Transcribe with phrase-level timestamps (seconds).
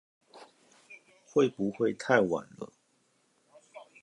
[1.27, 2.73] 會不會太晚了？